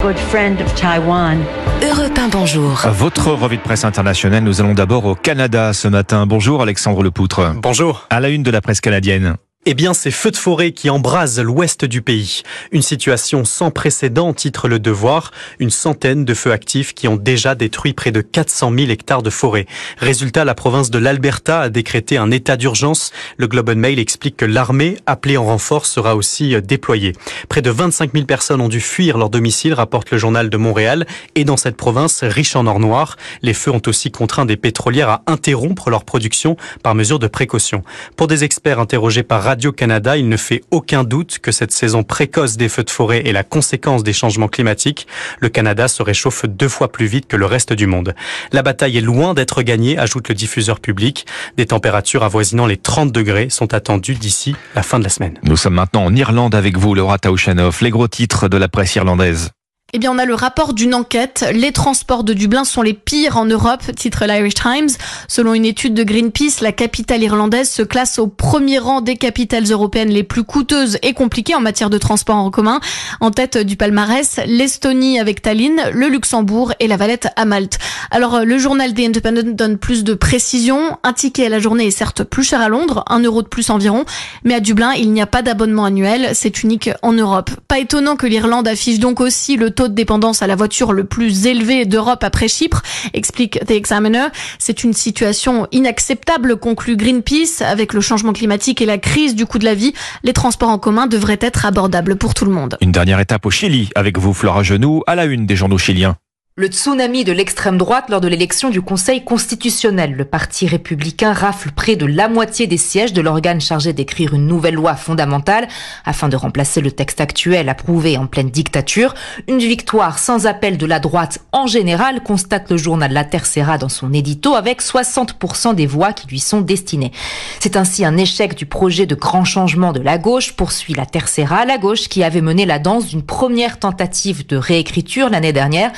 good 0.00 0.18
friend 0.18 0.60
of 0.62 0.74
Taiwan. 0.74 1.38
Europe 1.82 2.18
1, 2.18 2.28
bonjour. 2.28 2.82
Votre 2.92 3.32
revue 3.32 3.58
de 3.58 3.62
presse 3.62 3.84
internationale, 3.84 4.42
nous 4.42 4.60
allons 4.60 4.74
d'abord 4.74 5.04
au 5.04 5.14
Canada 5.14 5.72
ce 5.72 5.88
matin. 5.88 6.26
Bonjour 6.26 6.62
Alexandre 6.62 7.02
Lepoutre. 7.02 7.54
Bonjour. 7.56 8.06
À 8.10 8.20
la 8.20 8.30
une 8.30 8.42
de 8.42 8.50
la 8.50 8.60
presse 8.60 8.80
canadienne. 8.80 9.36
Eh 9.66 9.74
bien, 9.74 9.92
c'est 9.92 10.10
feux 10.10 10.30
de 10.30 10.38
forêt 10.38 10.72
qui 10.72 10.88
embrasent 10.88 11.38
l'ouest 11.38 11.84
du 11.84 12.00
pays. 12.00 12.44
Une 12.72 12.80
situation 12.80 13.44
sans 13.44 13.70
précédent, 13.70 14.32
titre 14.32 14.68
Le 14.68 14.78
Devoir. 14.78 15.32
Une 15.58 15.68
centaine 15.68 16.24
de 16.24 16.32
feux 16.32 16.50
actifs 16.50 16.94
qui 16.94 17.08
ont 17.08 17.16
déjà 17.16 17.54
détruit 17.54 17.92
près 17.92 18.10
de 18.10 18.22
400 18.22 18.72
000 18.74 18.90
hectares 18.90 19.22
de 19.22 19.28
forêt. 19.28 19.66
Résultat, 19.98 20.46
la 20.46 20.54
province 20.54 20.90
de 20.90 20.98
l'Alberta 20.98 21.60
a 21.60 21.68
décrété 21.68 22.16
un 22.16 22.30
état 22.30 22.56
d'urgence. 22.56 23.12
Le 23.36 23.48
Globe 23.48 23.68
and 23.68 23.76
Mail 23.76 23.98
explique 23.98 24.38
que 24.38 24.46
l'armée, 24.46 24.96
appelée 25.04 25.36
en 25.36 25.44
renfort, 25.44 25.84
sera 25.84 26.16
aussi 26.16 26.56
déployée. 26.62 27.12
Près 27.50 27.60
de 27.60 27.68
25 27.68 28.14
000 28.14 28.24
personnes 28.24 28.62
ont 28.62 28.70
dû 28.70 28.80
fuir 28.80 29.18
leur 29.18 29.28
domicile, 29.28 29.74
rapporte 29.74 30.10
le 30.10 30.16
journal 30.16 30.48
de 30.48 30.56
Montréal. 30.56 31.06
Et 31.34 31.44
dans 31.44 31.58
cette 31.58 31.76
province, 31.76 32.24
riche 32.24 32.56
en 32.56 32.66
or 32.66 32.80
noir, 32.80 33.18
les 33.42 33.52
feux 33.52 33.72
ont 33.72 33.82
aussi 33.86 34.10
contraint 34.10 34.46
des 34.46 34.56
pétrolières 34.56 35.10
à 35.10 35.22
interrompre 35.26 35.90
leur 35.90 36.04
production 36.04 36.56
par 36.82 36.94
mesure 36.94 37.18
de 37.18 37.26
précaution. 37.26 37.84
Pour 38.16 38.26
des 38.26 38.42
experts 38.42 38.78
interrogés 38.78 39.22
par 39.22 39.49
Radio-Canada, 39.50 40.16
il 40.16 40.28
ne 40.28 40.36
fait 40.36 40.62
aucun 40.70 41.02
doute 41.02 41.40
que 41.40 41.50
cette 41.50 41.72
saison 41.72 42.04
précoce 42.04 42.56
des 42.56 42.68
feux 42.68 42.84
de 42.84 42.90
forêt 42.90 43.26
est 43.26 43.32
la 43.32 43.42
conséquence 43.42 44.04
des 44.04 44.12
changements 44.12 44.46
climatiques. 44.46 45.08
Le 45.40 45.48
Canada 45.48 45.88
se 45.88 46.04
réchauffe 46.04 46.46
deux 46.46 46.68
fois 46.68 46.92
plus 46.92 47.06
vite 47.06 47.26
que 47.26 47.34
le 47.34 47.46
reste 47.46 47.72
du 47.72 47.88
monde. 47.88 48.14
La 48.52 48.62
bataille 48.62 48.96
est 48.96 49.00
loin 49.00 49.34
d'être 49.34 49.62
gagnée, 49.62 49.98
ajoute 49.98 50.28
le 50.28 50.36
diffuseur 50.36 50.78
public. 50.78 51.26
Des 51.56 51.66
températures 51.66 52.22
avoisinant 52.22 52.66
les 52.66 52.76
30 52.76 53.10
degrés 53.10 53.50
sont 53.50 53.74
attendues 53.74 54.14
d'ici 54.14 54.54
la 54.76 54.84
fin 54.84 55.00
de 55.00 55.04
la 55.04 55.10
semaine. 55.10 55.36
Nous 55.42 55.56
sommes 55.56 55.74
maintenant 55.74 56.04
en 56.04 56.14
Irlande 56.14 56.54
avec 56.54 56.78
vous, 56.78 56.94
Laura 56.94 57.18
Taouchanoff. 57.18 57.80
Les 57.80 57.90
gros 57.90 58.06
titres 58.06 58.46
de 58.46 58.56
la 58.56 58.68
presse 58.68 58.94
irlandaise. 58.94 59.50
Eh 59.92 59.98
bien, 59.98 60.12
on 60.12 60.18
a 60.18 60.24
le 60.24 60.34
rapport 60.34 60.72
d'une 60.72 60.94
enquête. 60.94 61.44
Les 61.52 61.72
transports 61.72 62.22
de 62.22 62.32
Dublin 62.32 62.62
sont 62.62 62.82
les 62.82 62.94
pires 62.94 63.36
en 63.36 63.44
Europe, 63.44 63.82
titre 63.96 64.24
l'Irish 64.24 64.54
Times. 64.54 64.90
Selon 65.26 65.52
une 65.52 65.64
étude 65.64 65.94
de 65.94 66.04
Greenpeace, 66.04 66.60
la 66.60 66.70
capitale 66.70 67.24
irlandaise 67.24 67.68
se 67.68 67.82
classe 67.82 68.20
au 68.20 68.28
premier 68.28 68.78
rang 68.78 69.00
des 69.00 69.16
capitales 69.16 69.64
européennes 69.64 70.10
les 70.10 70.22
plus 70.22 70.44
coûteuses 70.44 70.98
et 71.02 71.12
compliquées 71.12 71.56
en 71.56 71.60
matière 71.60 71.90
de 71.90 71.98
transport 71.98 72.36
en 72.36 72.52
commun. 72.52 72.78
En 73.20 73.32
tête 73.32 73.58
du 73.58 73.76
palmarès, 73.76 74.38
l'Estonie 74.46 75.18
avec 75.18 75.42
Tallinn, 75.42 75.82
le 75.92 76.06
Luxembourg 76.06 76.72
et 76.78 76.86
la 76.86 76.96
Valette 76.96 77.28
à 77.34 77.44
Malte. 77.44 77.78
Alors, 78.10 78.40
le 78.44 78.58
journal 78.58 78.94
The 78.94 79.00
Independent 79.00 79.54
donne 79.54 79.78
plus 79.78 80.04
de 80.04 80.14
précisions. 80.14 80.98
Un 81.02 81.12
ticket 81.12 81.46
à 81.46 81.48
la 81.48 81.58
journée 81.58 81.86
est 81.86 81.90
certes 81.90 82.24
plus 82.24 82.44
cher 82.44 82.60
à 82.60 82.68
Londres, 82.68 83.04
un 83.08 83.20
euro 83.20 83.42
de 83.42 83.48
plus 83.48 83.70
environ, 83.70 84.04
mais 84.44 84.54
à 84.54 84.60
Dublin, 84.60 84.92
il 84.92 85.12
n'y 85.12 85.22
a 85.22 85.26
pas 85.26 85.42
d'abonnement 85.42 85.84
annuel. 85.84 86.30
C'est 86.34 86.62
unique 86.62 86.90
en 87.02 87.12
Europe. 87.12 87.50
Pas 87.68 87.78
étonnant 87.78 88.16
que 88.16 88.26
l'Irlande 88.26 88.68
affiche 88.68 88.98
donc 88.98 89.20
aussi 89.20 89.56
le 89.56 89.70
taux 89.70 89.88
de 89.88 89.94
dépendance 89.94 90.42
à 90.42 90.46
la 90.46 90.56
voiture 90.56 90.92
le 90.92 91.04
plus 91.04 91.46
élevé 91.46 91.84
d'Europe 91.84 92.24
après 92.24 92.48
Chypre, 92.48 92.82
explique 93.14 93.58
The 93.66 93.72
Examiner. 93.72 94.28
C'est 94.58 94.84
une 94.84 94.92
situation 94.92 95.66
inacceptable, 95.72 96.56
conclut 96.56 96.96
Greenpeace. 96.96 97.62
Avec 97.62 97.92
le 97.92 98.00
changement 98.00 98.32
climatique 98.32 98.80
et 98.80 98.86
la 98.86 98.98
crise 98.98 99.34
du 99.34 99.46
coût 99.46 99.58
de 99.58 99.64
la 99.64 99.74
vie, 99.74 99.92
les 100.24 100.32
transports 100.32 100.70
en 100.70 100.78
commun 100.78 101.06
devraient 101.06 101.38
être 101.40 101.66
abordables 101.66 102.16
pour 102.16 102.34
tout 102.34 102.44
le 102.44 102.52
monde. 102.52 102.76
Une 102.80 102.92
dernière 102.92 103.20
étape 103.20 103.46
au 103.46 103.50
Chili 103.50 103.90
avec 103.94 104.18
vous, 104.18 104.32
Flora 104.32 104.62
Genoux, 104.62 105.02
à 105.06 105.14
la 105.14 105.24
une 105.24 105.46
des 105.46 105.56
journaux 105.56 105.78
chiliens. 105.78 106.16
Le 106.60 106.66
tsunami 106.66 107.24
de 107.24 107.32
l'extrême 107.32 107.78
droite 107.78 108.10
lors 108.10 108.20
de 108.20 108.28
l'élection 108.28 108.68
du 108.68 108.82
Conseil 108.82 109.24
constitutionnel. 109.24 110.12
Le 110.12 110.26
parti 110.26 110.66
républicain 110.66 111.32
rafle 111.32 111.70
près 111.70 111.96
de 111.96 112.04
la 112.04 112.28
moitié 112.28 112.66
des 112.66 112.76
sièges 112.76 113.14
de 113.14 113.22
l'organe 113.22 113.62
chargé 113.62 113.94
d'écrire 113.94 114.34
une 114.34 114.46
nouvelle 114.46 114.74
loi 114.74 114.94
fondamentale 114.94 115.68
afin 116.04 116.28
de 116.28 116.36
remplacer 116.36 116.82
le 116.82 116.92
texte 116.92 117.22
actuel 117.22 117.70
approuvé 117.70 118.18
en 118.18 118.26
pleine 118.26 118.50
dictature. 118.50 119.14
Une 119.48 119.60
victoire 119.60 120.18
sans 120.18 120.46
appel 120.46 120.76
de 120.76 120.84
la 120.84 121.00
droite 121.00 121.38
en 121.52 121.66
général, 121.66 122.22
constate 122.22 122.70
le 122.70 122.76
journal 122.76 123.10
La 123.10 123.24
Tercera 123.24 123.78
dans 123.78 123.88
son 123.88 124.12
édito 124.12 124.54
avec 124.54 124.82
60% 124.82 125.74
des 125.74 125.86
voix 125.86 126.12
qui 126.12 126.26
lui 126.26 126.40
sont 126.40 126.60
destinées. 126.60 127.12
C'est 127.58 127.78
ainsi 127.78 128.04
un 128.04 128.18
échec 128.18 128.54
du 128.54 128.66
projet 128.66 129.06
de 129.06 129.14
grand 129.14 129.46
changement 129.46 129.94
de 129.94 130.00
la 130.00 130.18
gauche, 130.18 130.52
poursuit 130.52 130.92
La 130.92 131.06
Tercera, 131.06 131.64
la 131.64 131.78
gauche 131.78 132.10
qui 132.10 132.22
avait 132.22 132.42
mené 132.42 132.66
la 132.66 132.78
danse 132.78 133.06
d'une 133.06 133.22
première 133.22 133.78
tentative 133.78 134.46
de 134.46 134.58
réécriture 134.58 135.30
l'année 135.30 135.54
dernière. 135.54 135.90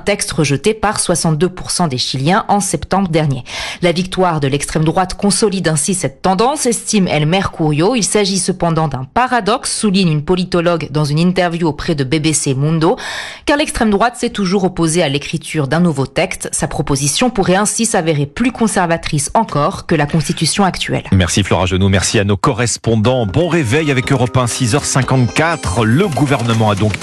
Texte 0.00 0.32
rejeté 0.32 0.74
par 0.74 0.98
62% 0.98 1.88
des 1.88 1.98
Chiliens 1.98 2.44
en 2.48 2.60
septembre 2.60 3.08
dernier. 3.08 3.44
La 3.82 3.92
victoire 3.92 4.40
de 4.40 4.48
l'extrême 4.48 4.84
droite 4.84 5.14
consolide 5.14 5.68
ainsi 5.68 5.94
cette 5.94 6.22
tendance, 6.22 6.66
estime 6.66 7.06
El 7.06 7.26
Mercurio. 7.26 7.94
Il 7.94 8.04
s'agit 8.04 8.38
cependant 8.38 8.88
d'un 8.88 9.04
paradoxe, 9.04 9.76
souligne 9.76 10.10
une 10.10 10.24
politologue 10.24 10.88
dans 10.90 11.04
une 11.04 11.18
interview 11.18 11.68
auprès 11.68 11.94
de 11.94 12.04
BBC 12.04 12.54
Mundo, 12.54 12.96
car 13.46 13.56
l'extrême 13.56 13.90
droite 13.90 14.16
s'est 14.16 14.30
toujours 14.30 14.64
opposée 14.64 15.02
à 15.02 15.08
l'écriture 15.08 15.68
d'un 15.68 15.80
nouveau 15.80 16.06
texte. 16.06 16.48
Sa 16.52 16.66
proposition 16.66 17.30
pourrait 17.30 17.56
ainsi 17.56 17.86
s'avérer 17.86 18.26
plus 18.26 18.52
conservatrice 18.52 19.30
encore 19.34 19.86
que 19.86 19.94
la 19.94 20.06
constitution 20.06 20.64
actuelle. 20.64 21.04
Merci 21.12 21.42
Flora 21.42 21.66
Genoux, 21.66 21.88
merci 21.88 22.18
à 22.18 22.24
nos 22.24 22.36
correspondants. 22.36 23.26
Bon 23.26 23.48
réveil 23.48 23.90
avec 23.90 24.10
Europe 24.10 24.36
1, 24.36 24.46
6h54. 24.46 25.84
Le 25.84 26.08
gouvernement 26.08 26.70
a 26.70 26.74
donc 26.74 26.98